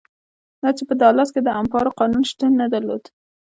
[0.61, 3.03] دا چې په دالاس کې د امپارو قانون شتون نه درلود.